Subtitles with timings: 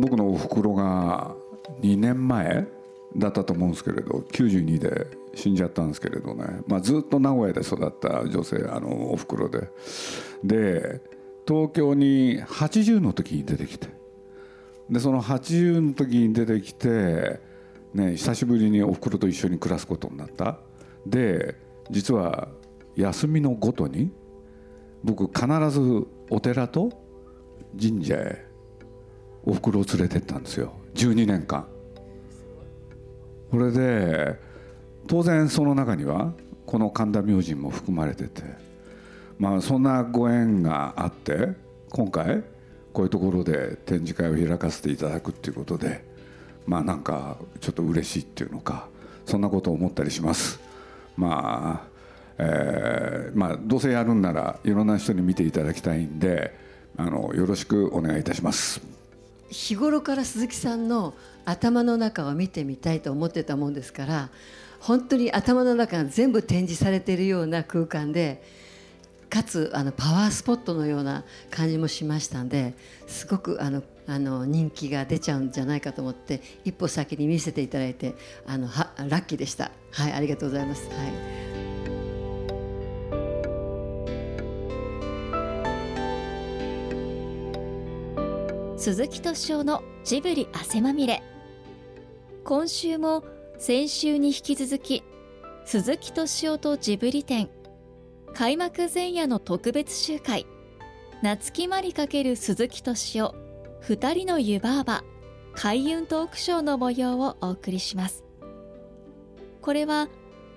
[0.00, 1.34] 僕のおふくろが
[1.82, 2.66] 2年前
[3.16, 9.68] だったと思うんですけれど92で死んじゃったんですけれどね、まあ、ずっと名古屋で育った女性あのおふくろで。
[10.42, 11.00] で
[11.46, 13.88] 東京に80の時に出てきて。
[14.88, 17.40] でその80の時に出てきて、
[17.94, 20.58] ね、久しぶりにおふくろと一緒に暮らすことになった。
[21.06, 21.54] で
[21.90, 22.48] 実は
[22.96, 24.12] 休みのごとに
[25.04, 26.90] 僕必ずお寺と
[27.80, 28.49] 神社へ
[29.44, 30.72] おふくろを連れてったんですよ。
[30.94, 31.66] 12年間。
[33.50, 34.38] これで
[35.06, 36.32] 当然その中には
[36.66, 38.70] この神田明神も含まれてて。
[39.40, 41.48] まあそんなご縁があって
[41.88, 42.44] 今回
[42.92, 46.04] こういうところで展示会を開かせていただくっていうことで
[46.66, 48.88] まあなんかちょっと嬉しいっていうのか
[49.24, 50.60] そんなことを思ったりします。
[51.16, 51.90] まあ
[52.36, 56.54] えー、まあどうせやるんならいろんな人に見ていただきたいんで
[56.98, 58.99] あのよろしくお願いいたします。
[59.50, 64.30] 日頃から鈴木さんの頭の中を見てみたいと思ってたもんですから
[64.78, 68.42] 本当に頭の中が全部展示されているような空間で
[69.28, 72.74] かつあのパワースポットのような感じもしましたんで
[73.06, 79.70] すごくあのあの人気が出ちゃうんじゃないかと思って一歩先に見せていただいてあのはラッキーでした。
[79.92, 80.88] はいありがとうございます。
[80.88, 81.49] はい
[88.80, 91.22] 鈴木敏夫のジブリ汗まみれ。
[92.44, 93.22] 今週も
[93.58, 95.04] 先週に引き続き
[95.66, 97.50] 鈴木敏夫とジブリ展
[98.32, 100.46] 開幕前夜の特別集会
[101.20, 103.34] 夏木マリ×鈴木敏夫
[103.80, 105.04] 二人の湯婆婆
[105.54, 108.24] 開運トークショーの模様をお送りします。
[109.60, 110.08] これは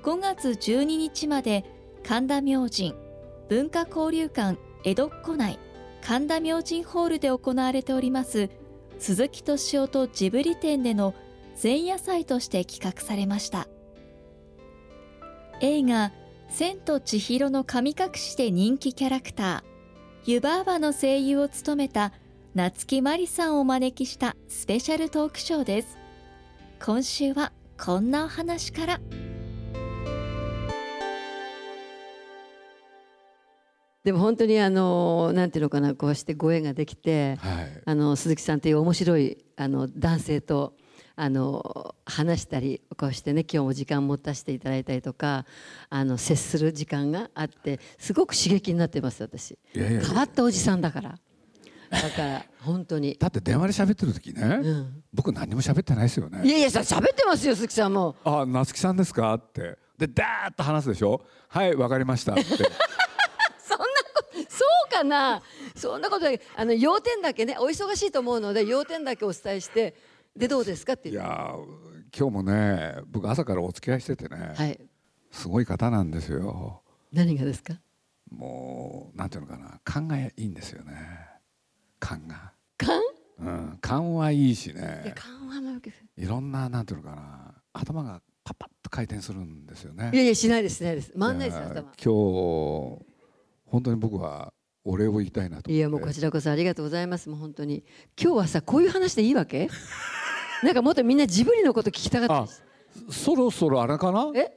[0.03, 1.65] 5月12日まで
[2.07, 2.95] 神田明神
[3.49, 5.59] 文化交流館江戸っ子内
[6.05, 8.49] 神田明神ホールで行われております
[8.99, 11.15] 鈴木敏夫とジブリ展での
[11.61, 13.67] 前夜祭として企画されました。
[15.61, 16.11] 映画
[16.49, 19.63] 「千と千尋の神隠し」で人気キャラクター
[20.25, 22.11] 湯婆婆の声優を務めた
[22.53, 25.97] 夏木マリさんをお招きしたスペシャルトークショーです。
[26.83, 28.99] 今週はこんなお話から。
[34.03, 40.73] でも本当にあのなんていうのかなこうしてご縁ができて、はい、あの鈴木さんという面白いあの男性と
[41.15, 45.45] あの話したりこうしてね今日も時間を持たせていただいたりとか
[45.89, 49.57] あの接する時間があってすごく刺激になってます私。
[49.73, 51.19] 変わったおじさんだから。
[51.91, 53.15] だから本当に。
[53.19, 56.41] だって電話で喋ってる時ね、うん、僕何も喋ってないですよね。
[56.43, 58.15] いやいや喋ってますよ鈴木さんも。
[58.23, 59.35] あ夏木さんですか？
[59.35, 59.77] って。
[59.95, 61.21] でダーッと話すでしょ？
[61.47, 62.33] はいわかりました。
[62.33, 62.41] って
[64.93, 65.41] かな。
[65.75, 69.95] そんなことあの要点だけねお忙しいと思うので要点だけお伝えして
[70.35, 71.55] でどうですかっていや
[72.17, 74.79] 今日もね僕朝からお付き合いしててね、はい、
[75.31, 76.81] すごい方なんですよ。
[77.11, 77.73] 何がですか？
[78.31, 80.93] もうなんていうのかな勘がいいんですよね。
[81.99, 82.53] 勘が。
[82.77, 83.01] 勘？
[83.39, 85.13] うん勘はいいしね。
[85.15, 86.25] 勘はない。
[86.25, 90.11] ろんななんていうのかな頭がパッパッと回転するんですよね。
[90.13, 91.11] いやいやしないですしないです。
[91.17, 91.81] 回んないです頭。
[91.81, 93.05] 今日
[93.65, 94.53] 本当に僕は
[94.85, 97.29] お礼を言いたいなといやもうこちらこそありがとうございます。
[97.29, 97.83] もう本当に。
[98.21, 99.69] 今日はさこういう話でいいわけ？
[100.63, 104.31] なんかもっとみんなジブリのこと聞きたかったそろそろあれかな？
[104.35, 104.51] え？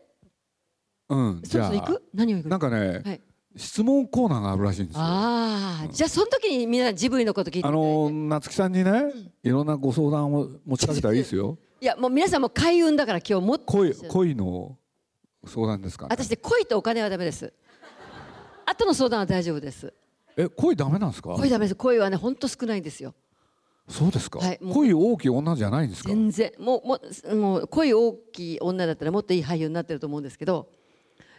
[1.08, 2.02] うんじゃあ行く？
[2.12, 2.48] 何を行く？
[2.48, 3.20] なんかね、はい、
[3.56, 5.02] 質問コーナーがあるらしいんですよ。
[5.02, 9.12] ああ、うん、じゃあその時にみんなジブリのこと聞いてあの夏木さんにね、
[9.42, 11.58] いろんなご相談を持ちかけたらいいですよ。
[11.80, 14.76] いやもう皆さんも開運だから今日もっと恋恋の
[15.46, 17.52] 相談ですか、ね、私で恋とお金はダメです。
[18.64, 19.92] 後の相談は大丈夫です
[20.36, 21.30] え恋ダメなんですか？
[21.34, 21.74] 恋ダメです。
[21.74, 23.14] 恋はね本当少ないんですよ。
[23.88, 26.08] そうですか、はい、恋大きい女じゃないんですか？
[26.08, 26.52] 全然。
[26.58, 27.00] もうも
[27.40, 30.68] もう恋大きい女だったらもっといい俳優になってると思うんですけど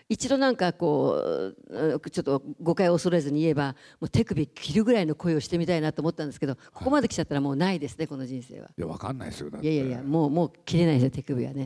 [0.10, 8.70] 一度なんかこうちょっと誤解を恐れずに言えばもう手首切るぐらいの恋をしてみたいなと思ったんですけどここまで来ちゃったらもうないですねこの人生は。
[8.78, 11.66] いやわかんないですよいやいやいやもうもう切れないですよ手首はね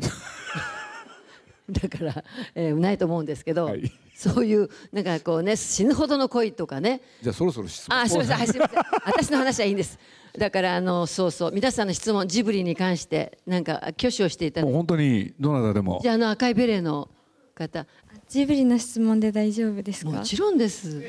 [1.70, 2.24] だから、
[2.56, 7.02] えー、ないと思うんですけど、はい、そういうなんかこうね死ぬほどの恋とかね。
[7.22, 8.00] じゃあそろそろ質問。
[8.00, 8.80] あすみません、はい、すみません。
[9.06, 10.00] 私の話はいいんです。
[10.38, 11.52] だからあのそうそう。
[11.54, 16.00] 皆さんの質問ジブリに関してなんか挙手をしていたもう本当にどなたでも。
[16.02, 17.10] じゃああの赤いベレーの
[17.56, 17.86] 方。
[18.28, 20.12] ジブリの質問で大丈夫ですか？
[20.12, 21.02] もちろんです。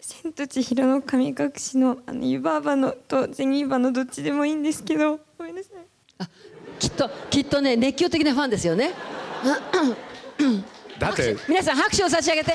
[0.00, 5.18] 千と千尋の神隠しのあの湯婆婆のと銭婆のどっちでもいいんですけど。
[5.38, 5.72] ごめんなさい。
[6.18, 6.28] あ
[6.78, 8.92] きっときっとね熱狂的なファンですよね
[10.98, 11.36] だって。
[11.48, 12.54] 皆さん拍手を差し上げて。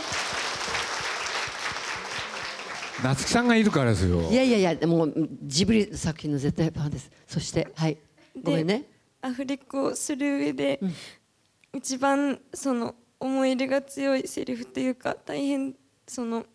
[3.04, 4.22] 夏木さんがいるからですよ。
[4.30, 5.08] いやいやいやでも
[5.44, 7.10] ジブリ作品の絶対ファンです。
[7.28, 7.98] そしてはい。
[8.42, 8.84] ごめんね。
[9.22, 10.80] アフレコをする上で、
[11.74, 15.76] 一番その思い入れが強いセリフというか大変
[16.08, 16.46] その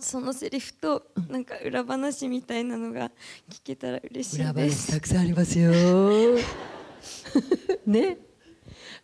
[0.00, 3.10] そのセリフとなんか裏話みたいなのが
[3.50, 4.90] 聞けたら嬉し裏いです。
[4.90, 5.70] 話たくさんありますよ。
[7.86, 8.18] ね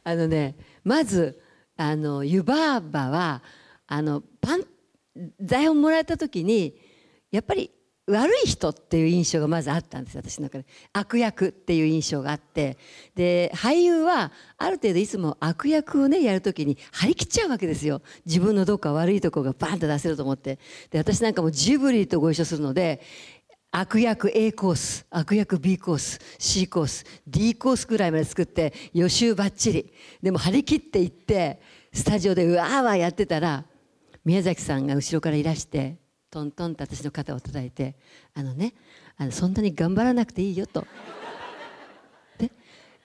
[0.08, 1.38] あのねまず
[1.76, 3.43] あの湯婆婆は
[3.87, 4.64] あのパン
[5.40, 6.75] 台本もらった時に
[7.31, 7.70] やっぱり
[8.06, 10.64] 悪い人っていう印象がまずあったんです私の中で。
[10.94, 12.78] 悪役っていう印象があって。
[13.14, 18.00] で俳優はある程度いつも悪役をねやる時に張り切っちゃうわけですよ。
[18.25, 20.58] 自分のどっか悪いところがバンと出せると思って。
[20.90, 23.02] で私なんかもジブリとご一緒するので
[23.70, 29.93] 悪役 A コース悪役 B コース C コース D コースぐらいまで作って予習ばっちり
[30.23, 31.61] でも張り切っていって
[31.93, 33.65] スタジオでうわーわーやってたら
[34.25, 35.97] 宮崎さんが後ろからいらして
[36.31, 37.97] トントンと私の肩を叩いて
[38.35, 38.75] 「あのね
[39.17, 40.87] あのそんなに頑張らなくていいよ」と。
[42.38, 42.50] で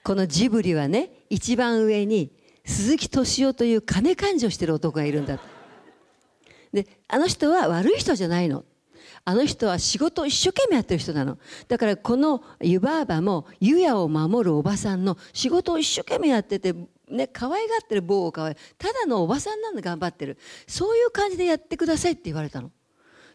[0.02, 2.32] このジブリはね一番上に
[2.64, 5.44] 鈴木敏夫という金勘定してる男がいるんだと。
[6.72, 8.64] であの人は悪い人じゃないの。
[9.26, 11.38] あの人は仕事を一生懸命やってる人なの。
[11.68, 16.74] だからこの湯婆婆も湯屋を守るおばさんの仕事を一生懸命やってて
[17.08, 20.36] ね可愛がってる某を可愛いただのおばさんなんで頑張ってる。
[20.66, 22.70] そういう感じでやってくださいって言われたの。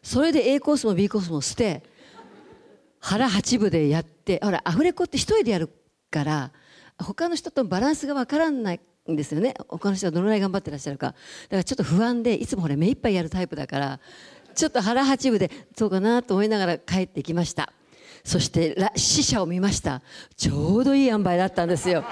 [0.03, 1.83] それで A コースも B コースも捨て
[3.00, 5.69] 腹八分でやってほらアフレコって一人でやる
[6.12, 6.51] から
[6.97, 9.56] 他の人とバランスがわからないんですよね。
[9.68, 11.07] 他の人はどのぐらい頑張ってらっしゃるか。
[11.07, 14.00] だからちょっと不安でいつもほら目いっぱいやるタイプだから
[14.60, 17.72] ちょっと腹八分でそうかなと思いながら帰ってきました。
[18.26, 20.02] そしてら死者を見ました。
[20.36, 22.02] ちょうどいい塩梅だったんですよ。
[22.02, 22.08] だ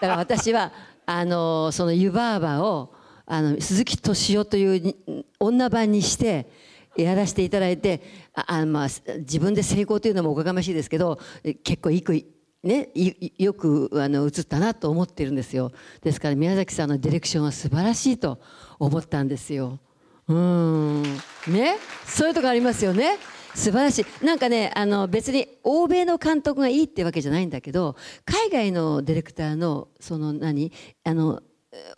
[0.00, 0.72] から私は
[1.04, 2.94] あのその湯婆婆を
[3.26, 4.94] あの鈴木敏夫という
[5.38, 6.48] 女版にして
[6.96, 8.00] やらせていただいて
[8.32, 8.88] ああまあ
[9.18, 11.18] 自分で成功というのもおこがましいですけど
[11.64, 12.14] 結構いいく
[12.62, 12.88] ね、
[13.36, 15.70] よくあの映ったなと思ってるんですよ。
[16.02, 18.40] ですから宮崎さんのディレクションは素晴らしいと
[18.78, 19.78] 思ったんですよ。
[20.28, 21.02] うん。
[21.48, 21.78] ね？
[22.06, 23.18] そういうとこありますよね。
[23.54, 24.24] 素晴らしい。
[24.24, 30.70] なんかねあの別に欧米の監督がいいってわけじゃないんだけど海外のディレクターのその何？
[31.04, 31.42] あの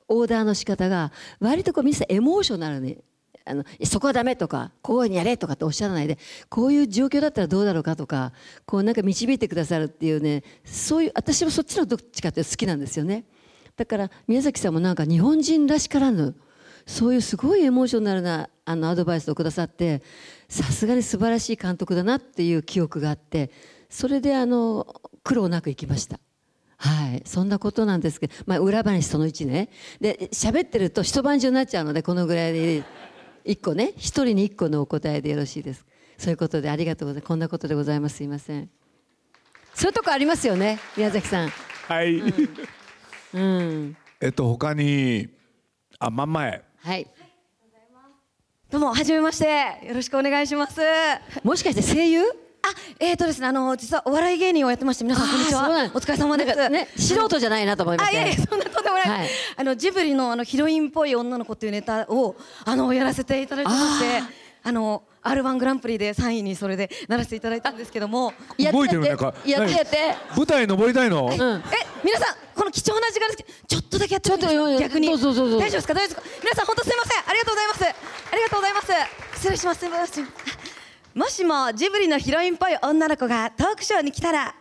[0.08, 2.98] オーダーの仕方が割とこうみんエモーショナルに
[3.44, 6.18] あのそこはダメとかこういうふうにやれとかっておっしゃらないで
[6.48, 8.32] こういう状況だったらどうだろうかとか
[8.66, 13.24] こうなんか導いてくださるっていうねそういう私もそっちのどっちかって好きなんですよね。
[13.76, 16.34] だから宮崎さんもなんか日本人らしからぬ
[16.86, 20.02] そういうすごいエモーショナルなあのアドバイスをくださって
[20.48, 23.50] さすがに素晴らしい監督だなっていう記憶があって
[23.88, 26.18] それであの苦労なく行きました。
[26.76, 29.68] はい、そんなことなんですけど、まあ、裏話その1ね。
[30.00, 32.84] で喋ってると一晩中になっちゃうのでこのぐらいで
[33.44, 33.92] 1個ね。
[33.96, 35.84] 1人に1個のお答えでよろしいです。
[36.16, 37.28] そういうことでありがとうございます。
[37.28, 38.16] こんなことでございます。
[38.16, 38.70] すいません。
[39.74, 41.48] そういうとこありますよね宮崎さん。
[41.88, 42.20] はい、
[43.34, 43.96] うん。
[44.20, 45.28] えっと他に
[45.98, 47.06] あ真ん前はい
[48.70, 50.80] どうも初めましてよろしくお願いします。
[50.80, 52.22] あ、もしかして声優？
[52.98, 55.68] えーとですねあの実はお笑い芸人をやってまして皆さんこんにちは。
[55.92, 56.68] お疲れ様です。
[56.70, 59.08] ね素人じゃないなと思いまあいしてやいやそんなとんでもない。
[59.08, 64.22] はいあのジブリのあのヒロインっぽい女の子っていうネタをあのやらせていただいてまして、
[64.62, 68.32] あの R1 グランプリで3位にそれでならせていただいたんですけども、
[68.72, 70.14] 動いてるねかやってやって。
[70.36, 71.34] 舞台登りたいの、うんえ
[72.02, 75.34] 皆さんこの貴重な時間ですけどちょっとだけやってもいいですちょっとか逆に大丈夫
[75.68, 75.94] ですか？
[75.94, 76.22] 大丈夫ですか？
[76.42, 77.22] 皆さん本当すみません。
[77.28, 77.84] ありがとうございます。
[77.84, 78.86] ありがとうございます。
[79.36, 79.80] 失礼します。
[79.80, 80.28] すみません。
[81.14, 84.40] もしもジブリのヒロインっぽい女の子がトークショーに来たら。
[84.48, 84.54] うわ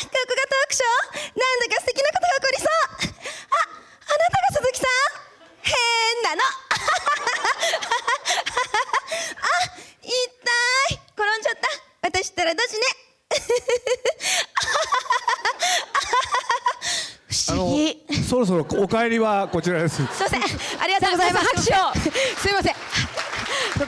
[0.00, 1.36] ーここがトークショー？
[1.38, 2.68] なんだか素敵なことが起こりそう。
[3.52, 4.88] ああなたが鈴木さん？
[5.66, 6.42] 変なの。
[9.42, 9.50] あ
[10.02, 11.00] 痛い。
[11.16, 11.68] 転んじゃった。
[12.02, 12.80] 私ったらどうしね。
[17.28, 18.04] 不思議。
[18.28, 19.96] そろそろお帰りはこちらです。
[19.96, 20.42] すいません。
[20.80, 21.46] ありがとうございます。
[21.46, 21.76] 拍手を。
[22.40, 22.74] すいません。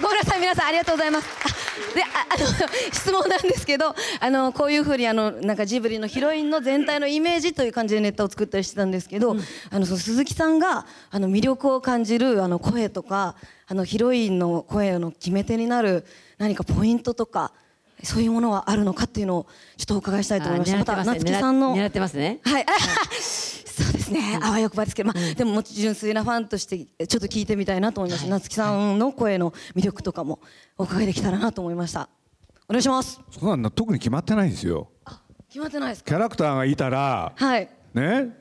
[0.00, 1.26] ごめ んなさい皆さんありがとうございます。
[1.44, 1.57] あ
[1.94, 2.46] でああの
[2.92, 9.36] 質問なんですけどあのこういうふうにあのなんかジブリのヒロインの全体のイメージという感じでネタを作ったりしてたんですけど、
[9.70, 16.04] あのその鈴木さんがあの魅力を感じるあの声とかあのヒロインの声の決め手になる
[16.38, 17.52] 何かポイントとか
[18.02, 20.78] そういうものはあるのかっていうのをちょっとお伺いしたいと思いました。
[20.78, 22.38] また夏木さんの狙ってますね。
[22.44, 22.66] はい、あ
[23.20, 23.57] そう
[24.12, 30.40] ですね、あわよくばですけど、まあ、でももち純粋なファンとしてちょっと聞いてみたいなと思いました、夏木さんの声の魅力とかも
[30.76, 32.08] お伺いできたらなと思いました。
[32.68, 33.20] お願いします。
[33.30, 34.88] そんなの特に決まってないんですよ。
[35.48, 36.10] 決まってないですか？
[36.10, 37.68] キャラクターがいたらはい。
[37.94, 38.36] ね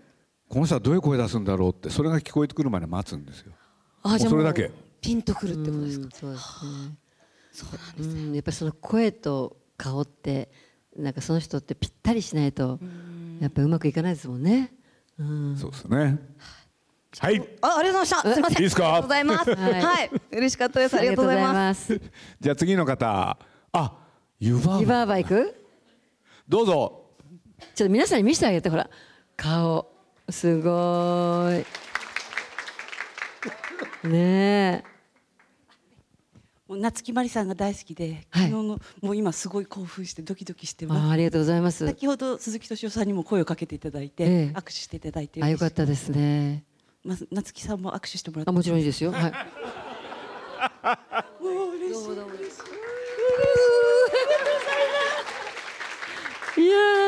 [0.50, 3.54] この人はどういう声出すんだろうってそれが聞こえてくるまで待つんですよ。
[4.04, 4.74] あじゃあもうもうそれだけ。
[5.00, 6.06] ピンとくるってことですか？
[6.06, 6.98] うんそうですね。
[7.54, 10.50] そうなんですうんやっぱりその声と顔って
[10.98, 12.80] なんかその人ってぴったりしないと
[13.40, 14.74] やっぱりうまくいかないですもんね。
[15.20, 16.20] うん、そうですね。
[17.20, 17.42] はい。
[17.62, 18.22] あありがとうございました。
[18.34, 18.58] すいません。
[18.58, 18.86] いいですか？
[18.86, 19.56] ありがとうございます。
[19.56, 19.82] はい。
[19.82, 20.12] はい。
[20.32, 20.98] 嬉しかったです。
[20.98, 21.86] ありがとうございます。
[21.96, 22.02] す。
[22.40, 23.38] じゃあ次の方。
[23.74, 23.98] あ
[24.40, 25.56] 湯葉リバーバイク
[26.48, 27.06] どうぞ。
[27.74, 28.90] ちょっと皆さんに見せてあげてほら。
[29.36, 29.92] 顔。
[30.30, 31.66] すごーい。
[34.10, 34.97] ねえ
[36.70, 38.50] 夏木マリさんが大好きで、はい。
[38.50, 41.12] 昨日のもう今すごい興奮してドキドキしてます。
[41.12, 41.86] ありがとうございます。
[41.86, 44.58] 先ほど鈴木敏夫さんにも声をかけていただいて、ええ。
[44.58, 46.66] 握手していただいてあよかったですね。
[47.06, 48.50] まず夏木さんも握手してもらって。
[48.50, 49.12] あもちろんいいですよ。
[49.12, 49.32] はい。
[56.62, 56.66] い。
[56.66, 57.07] や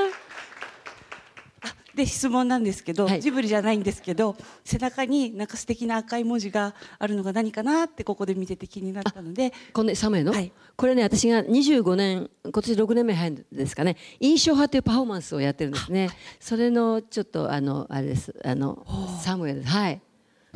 [2.00, 3.22] で質問なんですけど、はい。
[3.22, 10.51] ジブリじゃないんですけど背中になんか素敵な赤い文字があるのが何かなってここで見てて気になったのでーこのサムエの、はい。
[10.75, 13.98] これね私が25年今年6年目に入るんですかね。
[14.20, 16.10] 印象派というパフォーマンスをやってるんですね。
[16.39, 18.34] それのちょっとあのあれです。
[18.44, 18.86] あの
[19.22, 19.72] サムエルです。
[19.72, 20.01] はい。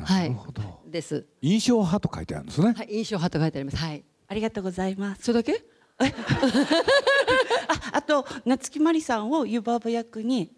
[0.02, 0.62] はいなるほど。
[0.88, 2.74] です印象派と書いてあるんですね。
[2.76, 3.78] はい印象派と書いてあります。
[3.78, 4.04] はい。
[4.28, 5.24] ありがとうございます。
[5.24, 5.64] それだけ？
[6.00, 6.06] あ
[7.94, 10.52] あと夏木マリさんを湯婆婆役に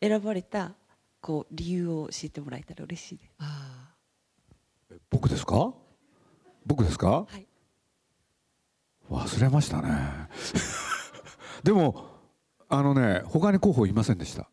[0.00, 0.74] 選ばれた
[1.20, 3.32] こう理由を教えてもらえたら嬉しいです。
[3.38, 3.94] あ
[5.10, 5.74] 僕ですか？
[6.64, 7.10] 僕ですか？
[7.10, 7.46] はい。
[9.10, 10.28] 忘れましたね。
[11.62, 12.10] でも
[12.68, 14.50] あのね他に候補いませんでした。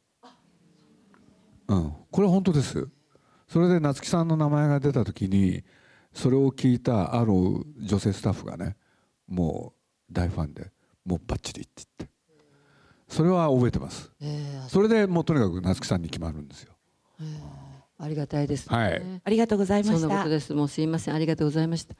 [1.67, 1.93] うん。
[2.11, 2.87] これ本当です。
[3.47, 5.63] それで夏木さんの名前が出た時に
[6.13, 7.31] それを聞いたある
[7.77, 8.77] 女性スタッフがね
[9.27, 9.73] も
[10.09, 10.71] う大ファンで
[11.05, 12.12] もうバッチリって言って
[13.13, 16.73] それは覚えてますーえーそれでもうとにかく夏木さんに決まるんですよ
[17.99, 18.75] ありがたいです、ね。
[18.75, 20.29] はいありがとうございましたそんなこと。
[20.29, 20.53] です。
[20.53, 21.15] もうすいません。
[21.15, 21.95] ありがとうございました。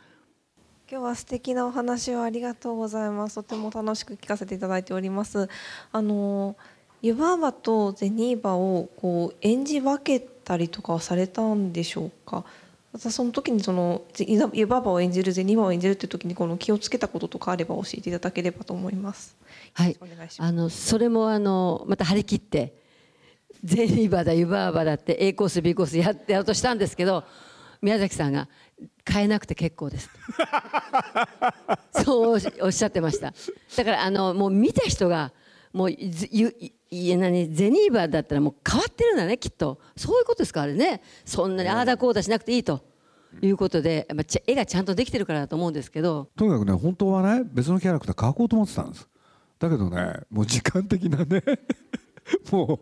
[0.92, 3.36] 今日は素敵なお話をありがとうございます。
[3.36, 5.48] とても楽しく聞かせていただいております。
[5.92, 6.58] あの
[7.02, 12.44] 湯婆婆とゼニーバをこう演じ分けたりとかはされたんでしょうか？
[12.94, 19.36] またその時にそのゼ湯婆婆を演じるゼニーバを演じるという時にこの気をつけたこととかあれば教えていただければと思います。
[19.74, 19.92] はい。
[19.92, 20.42] いします。
[20.44, 22.76] あのそれもあのまた張り切って
[23.64, 27.24] ゼニバだ湯婆婆だって A コース B コースやってやろうとしたんですけど
[27.82, 28.48] 宮崎さんが
[29.10, 30.10] 変えなくて結構です。
[32.06, 33.34] そうおっしゃってました。
[33.76, 35.34] だからあのもう見た人が
[35.74, 36.56] もうずゆ
[37.18, 39.80] 何ゼニーバだったらもう変わってるんだねきっと。
[39.96, 41.02] そういうことですかあれね。
[41.26, 42.82] そんなにああだこうだしなくていいと。
[43.42, 46.30] いうことで、まあ、ち絵がちゃんとできてるからだと思うんですけど。
[46.36, 49.08] とにかくね本当はね別のキャラクター描こうと思ってたんです。
[49.60, 51.44] だけどねもう時間的なね。
[52.52, 52.80] も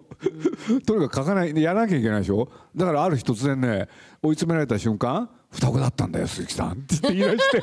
[0.69, 2.49] うとにかく描かないやらなきゃいけないでしょ。
[2.75, 3.87] だからある日突然ね
[4.21, 7.61] 追い詰められた瞬間「双子だったんだよ鈴木さん」って言い出して。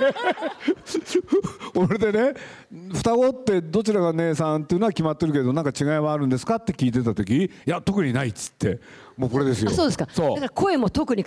[1.75, 2.35] 俺でね
[2.95, 8.81] 「双子ってどちらが姉さんっていうのは決まってるけどなんか違いはあるんですか?」って聞いてた時「いや特にない」っつって。
[9.17, 9.71] もうこれですよ。
[9.71, 10.07] あそうですか。
[10.13, 10.29] そう。
[10.31, 11.25] だから声も特にい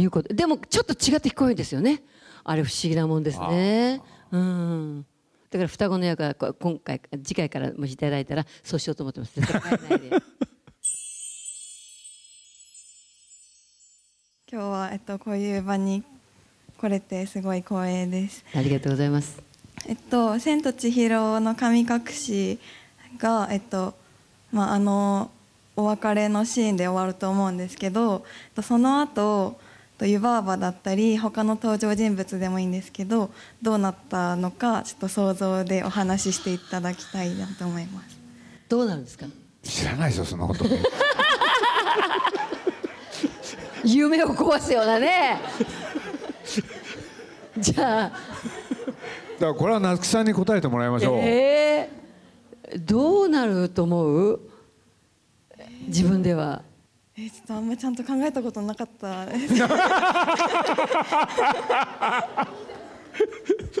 [0.00, 0.32] いうこと。
[0.32, 2.04] でもちょっと違って聞こえるんですよね。
[2.44, 4.00] あれ不思議なもんですね。
[4.30, 5.06] うん。
[5.50, 9.40] だから双子の役はこ今回次回からもしいただいたらそうしようと思ってます
[14.50, 16.02] 今日は、えっと、こういう場に
[16.78, 18.44] 来れてすごい光栄です。
[18.54, 19.40] ありがとうございます
[19.86, 22.58] えっと「千と千尋の神隠し
[23.18, 23.94] が」えっと
[24.52, 25.30] まあ、あの
[25.76, 29.64] お別れのシーンで終わると思うんですけどえっとその後え
[29.96, 38.16] っと湯婆婆だったり他の登場人物でもいいんですけどどうなったのかちょっと想像でお話ししていただきたいなと思います。
[38.68, 39.26] どうなるんですか？
[39.62, 40.64] 知らないですよそんなこと
[43.96, 45.40] 夢を壊すようなね。
[47.58, 48.10] じゃあ。
[48.10, 48.16] だか
[49.40, 54.40] らこれは夏木さんに答えてもらいましょう、えー、どうなると思う？
[55.86, 56.62] 自分では。
[57.16, 59.26] えーちょっとあんまりちゃんと考えたことなかった。
[59.26, 59.54] です。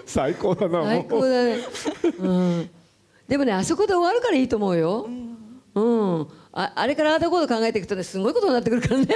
[0.06, 0.84] 最高だな。
[0.84, 1.58] 最高だね、
[2.18, 2.70] うん、
[3.28, 5.08] でもねあそこで終わるからいいと思うよ、
[5.74, 6.26] うん。
[6.52, 9.06] ああれからああだこうだ考えていくとねすごいことになってくるからね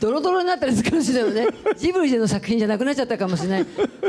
[0.00, 1.56] ドロドロになったりするかもしれないよね。
[1.76, 3.66] ジブリでの作品じゃなくなっちゃったかもしれない。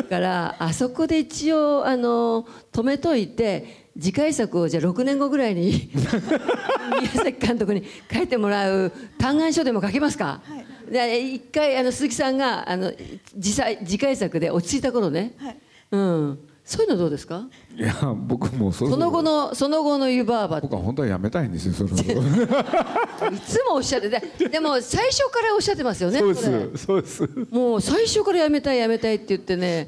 [0.09, 5.89] からあそこで一応あの止めといて次回作をじゃあ6年後ぐらいに
[6.99, 10.41] 宮崎監督に書いてもらう嘆願書でも書けますか、
[10.89, 12.91] で一回あの鈴木さんがあの
[13.39, 15.57] 次回次回作で落ち着いた頃ね、はい。
[15.91, 17.47] うん、そういうのどうですか？
[17.75, 20.61] いや僕もその後のその後の湯婆婆。
[20.61, 27.27] 僕は本当はやめたいんですよそろそろいつもおっしゃっててでも最初からおっしゃってますよねそうですそうです。
[27.49, 29.87] もう最初からやめたいやめたいって言ってね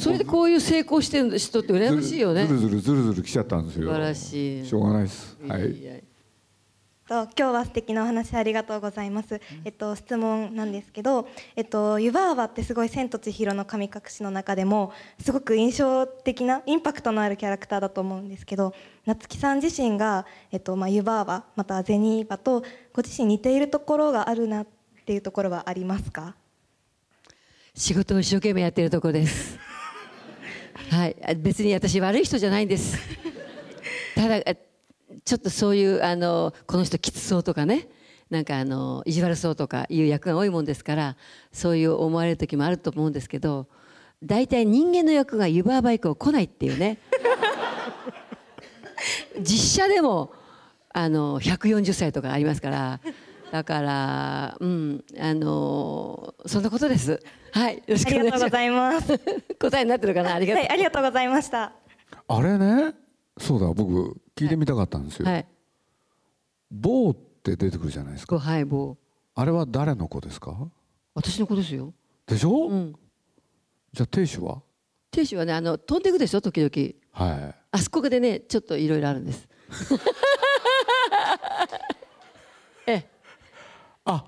[0.00, 2.46] それでこういう成功してる人って羨ましいよね。
[2.46, 3.88] ずるずるずるずる来ちゃったんですよ。
[3.88, 4.66] 素晴らしい。
[4.66, 5.36] しょうがないです。
[5.46, 5.70] はい。
[5.72, 5.92] いや
[7.08, 9.40] と今日は素敵なお話ありがとうございます。
[9.64, 18.74] えっと質問なんですけど、えっと湯婆婆ってすごい千と千尋の神隠しの中でもすごく印象的なインパクトのあるキャラクターだと思うんですけど、
[19.06, 22.62] 夏木さん自身がえっとまあ湯婆婆または銭婆と
[22.92, 24.66] ご自身似ているところがあるなっ
[25.06, 26.36] ていうところはありますか？
[27.74, 29.58] 仕事を一生懸命やってるとこです。
[30.92, 32.98] はい、あ別に私悪い人じゃないんです。
[34.14, 34.67] ただあ
[35.24, 37.88] ちょっとそういうあのこの人きつそうとかね、
[38.30, 41.16] なんかあの意地悪そうとかいう役が多いもんですから、
[41.52, 43.66] そういう思われる時もあると思うんですけど、
[44.22, 46.98] 大体人間の役が湯婆婆以降来ないっていうね。
[49.40, 50.32] 実写でも
[50.92, 53.00] あの140歳とかありますから。
[53.50, 57.18] だから、うん、あのそんなことです。
[57.52, 58.38] はい、よろしあくお願いします。
[58.38, 59.18] りがとうございます。
[59.58, 60.64] 答えになってるかな、ありがとう。
[60.64, 61.72] はい、ありがとうございました。
[62.28, 62.92] あれね？
[63.40, 65.46] そうだ僕聞いてみたかったんですよ、はい、
[66.70, 68.96] 棒って出てくるじゃないですかごはい、棒。
[69.34, 70.56] あれは誰の子ですか？
[71.14, 71.92] 私の子ですよ。
[72.26, 72.94] でしょ、うん。
[73.92, 74.62] じゃあ亭主は？
[75.10, 76.70] 亭主はね、あの飛んでいくでしょ、時々。
[77.12, 79.46] はいあそこでね、ちょっといろいろあるんです。
[82.86, 83.10] ええ、
[84.06, 84.24] あ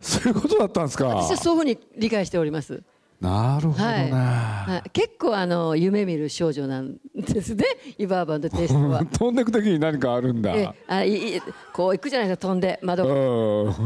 [0.00, 2.82] そういうことだったんですか私はそういうふうに理解しております。
[3.20, 7.64] なるほどね、はい、結構あの夢見る少女なんですね。
[7.96, 9.04] 湯婆婆のテイストは。
[9.18, 10.54] 飛んでく時に何かあるんだ。
[10.54, 11.40] ええあいい
[11.72, 12.78] こう行くじゃないですか飛んで。
[12.82, 13.04] 窓。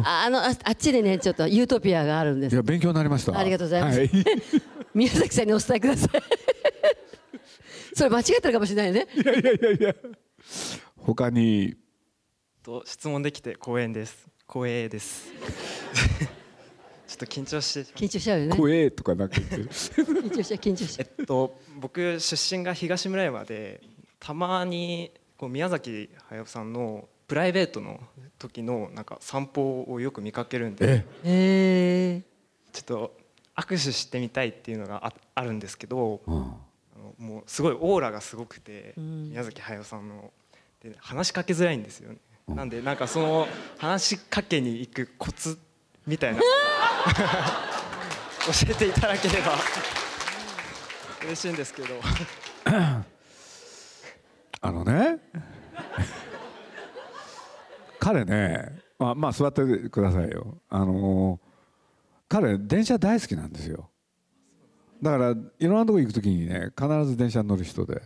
[0.04, 2.52] ああのああっちにねちょっとユートピアがあるんです。
[2.52, 3.38] いや勉強になりました。
[3.38, 3.98] ありがとうございます。
[4.00, 4.10] はい。
[4.94, 6.10] 宮崎さんにお伝えください。
[7.94, 9.06] それ間違ってるかもしれないね。
[9.14, 9.94] いやいやいやいや。
[10.96, 11.76] 他に？
[12.62, 14.28] と質問できて光栄です。
[14.48, 15.30] 光栄です
[17.18, 17.92] と緊張して。
[17.92, 18.56] 緊張しちゃうよね。
[18.56, 19.68] 怖えとかなんか言ってる。
[19.68, 23.80] 緊張しちゃう緊張しちゃうえっと僕出身が東村山で
[24.20, 28.00] たまにこう宮崎駿さんのプライベートの
[28.38, 32.22] 時のなんか散歩をよく見かけるんでえ
[32.72, 33.16] ちょっと
[33.54, 36.34] 握手してみたいっていうのがああるんですけどうん。
[36.36, 36.38] あ
[36.98, 39.30] のもうすごいオーラがすごくて、ん。
[39.30, 40.32] 宮崎駿さんの
[40.82, 45.58] で話しかけづらいんですよね、なんでなんかその話しかけに行くコツ
[46.06, 46.40] みたいな
[48.48, 49.52] 教えていただければ。
[51.24, 51.88] 嬉しいんですけど。
[54.60, 55.18] あのね。
[58.00, 60.58] 彼ねまあまあ座ってくださいよ。
[60.68, 61.40] あの
[62.28, 63.90] 彼電車大好きなんですよ。
[65.02, 68.02] だからいろんなとこ行く時にね必ず電車に乗る人で。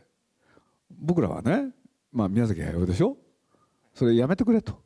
[0.90, 1.70] 僕らはね
[2.12, 3.16] まあ宮崎駿でしょ？
[3.94, 4.78] それやめてくれと。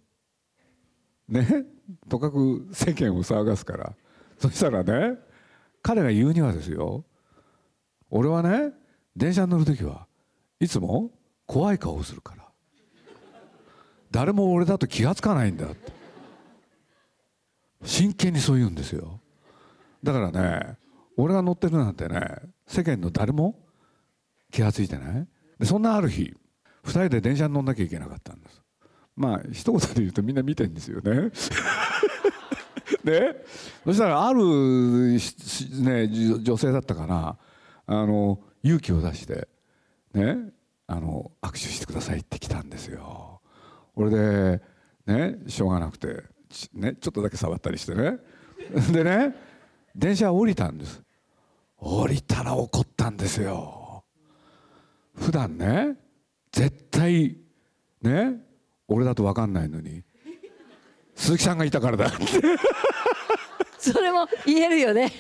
[1.29, 1.64] ね？
[2.09, 3.94] とかく世間を騒がすから。
[4.38, 5.18] そしたらね
[5.83, 7.05] 彼が言うにはですよ。
[8.11, 8.72] 俺はね
[9.16, 10.07] 電車に乗る時は
[10.61, 11.11] いつも
[11.46, 12.44] 怖い顔をするから。
[14.11, 15.92] 誰も俺だと気がつかないんだって。
[17.85, 19.20] 真剣にそう言うんですよ。
[20.03, 20.77] だからね
[21.16, 22.20] 俺が乗ってるなんてね
[22.66, 23.59] 世間の誰も
[24.51, 25.29] 気がついてない。
[25.59, 26.35] でそんなある日
[26.85, 28.62] 2人で電車に乗んなきゃいけなかったんです。
[29.16, 31.31] まあ一言で言うとみんな見てんですよね。
[33.02, 33.37] ね？
[33.85, 34.40] そしたらある
[35.83, 36.09] ね
[36.42, 37.38] 女性だったかな。
[37.87, 39.48] あの勇気を出して
[40.12, 40.37] ね？
[40.87, 43.40] あの握手してくださいって来たんですよ。
[43.94, 44.61] 俺で
[45.07, 45.38] ね？
[45.46, 48.18] しょうがなくてち,、ね、ちょっとだけ触ったりしてね。
[48.92, 49.35] でね？
[49.94, 51.02] 電車降りたんです。
[51.79, 54.05] 降りたら怒ったんですよ。
[55.14, 55.96] 普段ね
[56.52, 57.38] 絶対
[58.02, 58.44] ね？
[58.88, 60.03] 俺だと分かんないのに
[61.14, 62.16] 鈴木さんがいたからだって。
[63.79, 65.12] それも言えるよね。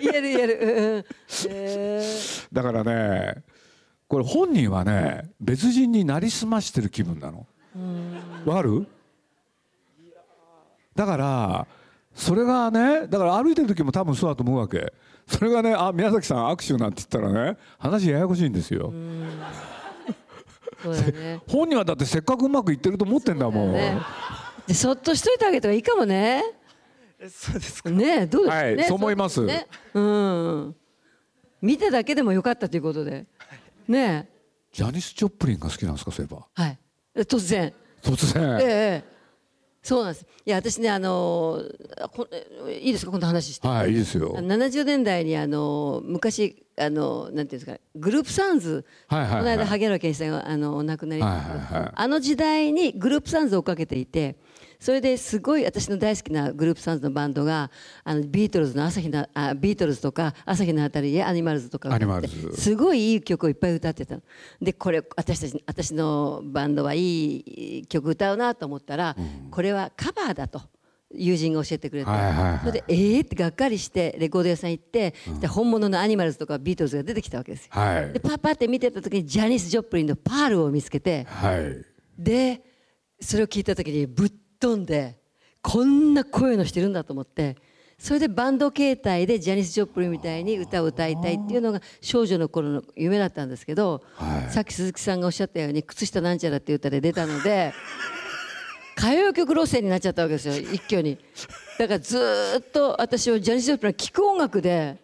[0.00, 1.04] 言える言える、うんうん。
[1.48, 2.48] えー。
[2.52, 3.44] だからね
[4.08, 7.46] これ本人はね別人になりすましてる気分なの。
[8.44, 8.86] わかる？
[10.94, 11.66] だから
[12.14, 14.92] それがねだから歩いてる時も多分そうだと思うわけ。
[15.26, 18.92] それがねあ宮崎さん握手なんて言ったらね話ややこしいんですよ
[20.82, 21.40] そうだね。
[21.48, 23.98] 本人はだってせっかくうまくいってると思ってんだもん、ね。
[24.66, 26.42] でそっとしといてあげた方がいいかもね。
[27.18, 27.90] えそうですか。
[27.90, 28.44] ねどう？
[28.44, 29.42] ですか、ねはいそう思います。
[29.44, 29.66] ね。
[29.94, 30.76] うん。
[31.62, 33.26] 見ただけでもよかったということで。
[33.88, 34.28] ね
[34.72, 36.46] ジャニス・チョップリンが好きなんですかそういえば。
[36.54, 36.78] はい。
[37.16, 37.72] 突然。
[38.02, 39.15] 突然、ええええ
[39.86, 40.26] そうなんです。
[40.44, 41.62] いや私ねあの
[42.82, 43.12] いいですか？
[43.12, 43.68] こんな話して。
[43.68, 44.34] はいいいですよ。
[44.36, 47.78] 70年代にあの昔あのなんていうんですか？
[47.94, 49.38] グループサウンズ、はいはいはい。
[49.38, 54.36] この間萩原健一さんがあのお亡くなりはいはいはいあの時代にグループサウンズを追っかけていて
[54.78, 57.70] それですごい私の大好きなグループサウンズのバンドが
[58.04, 61.88] あのビートルズの朝日のあビートルズとか朝日のあたる家アニマルズとか。
[62.54, 64.22] すごいいい曲をいっぱい歌ってたの。
[64.60, 67.36] でこれ私たち私のバンドはい
[67.80, 69.16] い曲歌うなと思ったら、
[69.50, 70.62] これはカバーだと。
[71.14, 72.10] 友人が教えてくれて、
[72.60, 77.70] それでえーってがっかりしてレコード屋さん行って、で本物のアニマルズとかビートルズが出てきたわけですよ。
[77.70, 78.12] はい。
[78.12, 81.84] でパッパって見てた時にジャニス・ジョプリンの「パール」を見つけてはい。
[82.18, 82.62] で
[83.20, 85.16] それを聞いた時にぶっ飛んで
[85.62, 87.56] こんな声の人いるんだと思って
[87.98, 97.72] それでバンド形態でジャニス・ジョプリンみたいに歌を歌いたいっていうのが少女の頃の夢だったんですけど、はいさっき鈴木さんがおっしゃったように「靴下なんちゃら」っていう歌で出たので
[98.96, 101.18] 歌謡曲路線になっちゃったわけですよ一挙に。
[101.78, 104.96] だからずーっと私はジャニス・ジョプリン聴く音楽で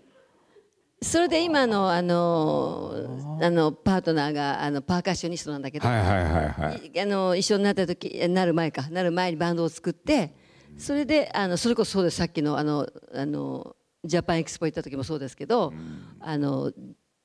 [1.03, 2.95] それで今のあの
[3.41, 6.91] あのパートナーがあのパーカッショニストなんだけど、はいはいはいはい。
[6.95, 8.89] いあの一緒になった時えなる前か。
[8.91, 10.35] なる前にバンドを作って
[10.79, 12.17] それであのそれこそそうです。
[12.17, 15.73] さっきのあのあのジャパンエキスポ行った時もそうですけど、
[16.21, 16.73] あの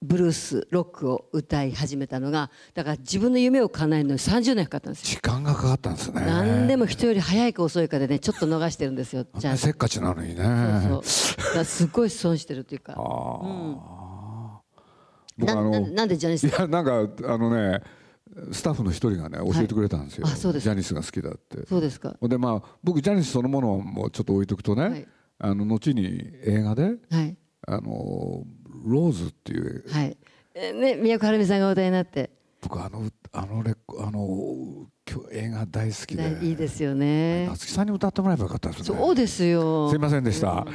[0.01, 5.15] ブルースロックを歌い始めたのがだから自分の夢を叶えるのに30年かかったんですよ。
[5.15, 6.21] 時間がかかったんですね。
[6.21, 9.25] 何でも人より早いか遅いかでねちょっと逃してるんですよ。
[9.37, 9.57] じゃあ。
[9.57, 10.43] せっかちなのにね。
[10.87, 11.55] そうそう。
[11.55, 12.93] だすごい損してるっていうか。
[12.93, 13.77] うん
[15.37, 17.81] なななんでジャニスいやなんかあのね
[18.51, 21.65] スタッフの一人がね教えてくれたんですよ、はいあそうですジャニスが好きだって。
[21.67, 22.15] そうですか。
[22.21, 25.07] でまあ僕ジャニスそのものもちょっと置いとくとね、はい。
[25.39, 27.37] あの後に映画ではい。
[27.67, 28.43] あの
[28.85, 30.17] ローズっていうはい。
[30.53, 34.87] えね宮古はるみさんがお歌いになって僕あのあのレコあの
[35.31, 37.47] 映画大好きでいいですよね。
[37.47, 39.89] 夏木さんに歌ってもらえばよかったですねそうですよ。
[39.89, 40.65] すいませんでした、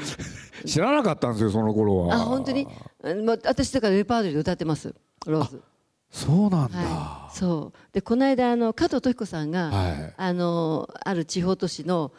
[0.65, 2.67] 知らなかったんですよその頃はあ本当に、
[3.03, 4.95] あま私だからレパートリーで歌ってます。
[5.27, 5.63] ローズ。
[6.11, 7.37] そうなんだ、はい。
[7.37, 7.79] そう。
[7.93, 12.13] でこの間あの加藤登彦さんが、はいあのある地方都市の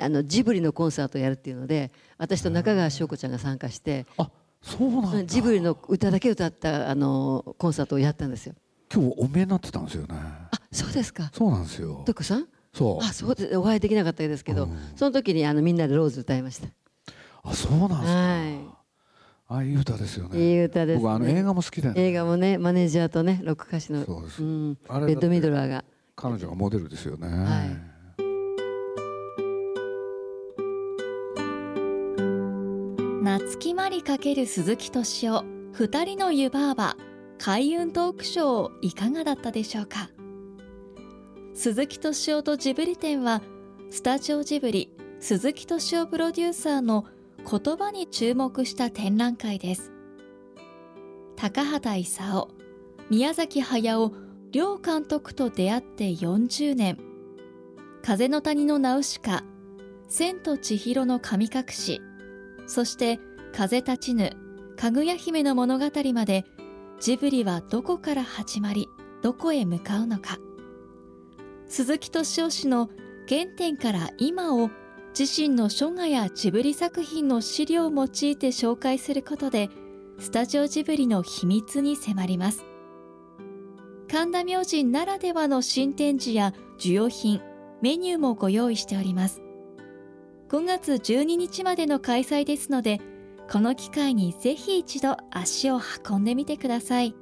[0.00, 4.30] あのジブリのコンサートをやるっていうので、私と中川翔子ちゃんが参加して、あ
[4.62, 8.54] そうなんだジブリの歌だけ歌ったあのコンサートをやったんですよ。
[8.92, 11.30] 今日お見えになってたんですよねあそうですか。
[11.32, 12.46] そうなんですよ登彦さん？
[12.72, 13.56] そうあそうです。
[13.56, 16.68] お会いできなかったですけど、その時にあのみんなでローズ歌いました。
[17.42, 18.78] あそうなんですか、は
[19.50, 20.42] ああいい歌ですよねい。
[20.42, 21.02] いい歌です、ね。
[21.02, 27.97] 僕あの映画も好きだよね映画もねマネージャーとねロック歌手のそうですん、あれだってベッドミドラーが彼女がモデルですよね、はい
[33.28, 36.96] 夏木マリ×鈴木敏夫二人の湯婆婆
[37.36, 40.08] 開運トークショーいかがだったでしょうか？
[41.52, 43.42] 鈴木敏夫とジブリ展は
[43.90, 47.04] スタジオジブリ鈴木敏夫プロデューサーの
[47.38, 49.92] 言葉に注目した展覧会です。
[51.36, 52.48] 高畑勲
[53.10, 54.10] 宮崎駿
[54.52, 56.96] 両監督と出会って40年。
[58.00, 59.44] 風の谷のナウシカ
[60.08, 62.00] 千と千尋の神隠し
[62.68, 63.18] そして
[63.52, 64.30] 風立ちぬ
[64.76, 66.44] かぐや姫の物語まで
[67.00, 68.88] ジブリはどこから始まり
[69.22, 70.38] どこへ向かうのか。
[71.66, 72.88] 鈴木敏夫氏の
[73.28, 74.70] 原点から今を
[75.18, 79.70] 自身の書画やジブリ作品の資料を用いて紹介することで
[80.18, 82.64] スタジオジブリの秘密に迫ります。
[84.10, 87.40] 神田明神ならではの新展示や需要品
[87.82, 89.42] メニューもご用意しております。
[90.48, 93.02] 5月12日までの開催ですので
[93.52, 97.14] この機会にぜひ一度足を運んでみてください。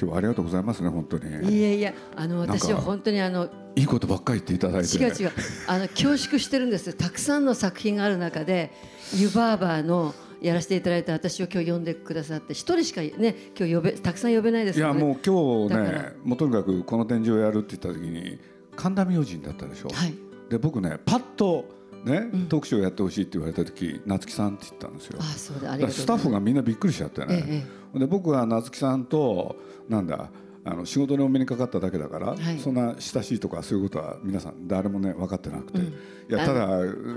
[0.00, 1.58] 今日はありがとうございますね本当に。
[1.58, 5.32] いやいやあの私は本当にあのいいことばっかり言っていただいて違う違う。
[5.66, 8.70] あの恐縮してるんですたくさんの作品がある中で
[9.16, 18.38] 湯婆婆のやらせていただいた私を今日呼んでくださって一人しかね今日呼べたくさん呼べないですいやもう今日ねもうとにかくこの展示をやるって言った時に
[18.76, 20.14] 神田明神だったでしょ、はい。
[20.48, 25.20] で僕ねパッとね、トークショーやってほしいって言われた時夏木さんって言ったんですよ。
[25.22, 27.64] スタッフがみんなびっくりしちゃってね、え
[27.96, 29.56] えで僕は夏木さんと
[29.88, 30.30] なんだ
[30.64, 32.58] あの仕事にお目にかかっただけだから、はい。
[32.58, 35.86] そんな親しいとかそういうことは皆さん誰もね分かってなくて、うん。
[35.86, 35.92] い
[36.28, 36.66] やただ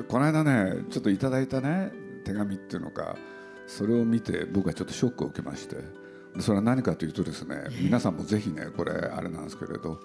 [0.07, 1.91] この間ねちょっといただいたね
[2.25, 3.15] 手紙っていうのか
[3.67, 5.77] それを見て僕はちょっとショックを受けまして。
[6.35, 9.99] でそれは何かというとですね皆さんもぜひねこれあれなんですけれど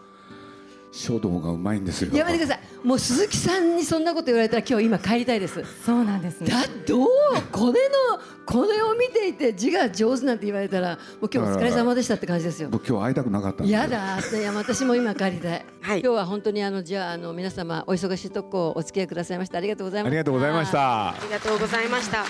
[0.92, 2.16] 書道がうまいんですよ。
[2.16, 2.86] やめてください。
[2.86, 5.62] もう鈴木さんにそんなこと言われたら今日今帰りたいです。
[5.84, 6.40] そうなんです。
[6.40, 7.08] ねだどう
[7.52, 12.68] これのこれを見ていて字が上手なんて言われたらもう今日お疲れ様でしたって感じですよ。
[12.70, 21.10] 僕今日会いたくなかったやだいや私も今帰りたい、今日は本当にあのじゃああの皆様お忙しいとこお付き合いくださいましてありがとうございましたありがとうございました。
[21.10, 22.24] ありがとうございました。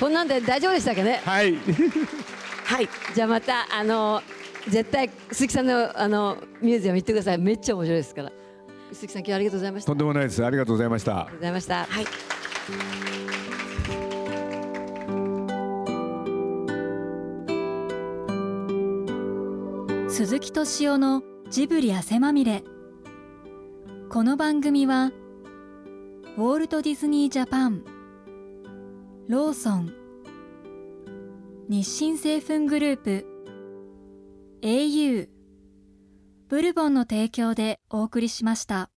[0.00, 1.20] こんなんで大丈夫でしたっけね？
[1.24, 1.54] はい。
[2.64, 2.88] はい。
[3.14, 4.22] じゃあまたあの
[4.66, 7.38] 絶対鈴木さんのあのミュージアム行ってください。
[7.38, 8.32] めっちゃ面白いですから。
[8.92, 9.86] 鈴木さん今日はありがとうございました。
[9.86, 10.44] とんでもないです。
[10.44, 11.12] ありがとうございました。
[11.12, 12.06] ありがとうございましたはい。
[20.10, 22.64] 鈴木敏夫のジブリ汗まみれ。
[24.10, 25.12] この番組は
[26.38, 27.84] ウォールト・ディズニー・ジャパン
[29.28, 29.92] ローソン
[31.68, 33.26] 日清製粉グループ
[34.62, 35.28] au
[36.48, 38.90] ブルボンの提供でお送りしました。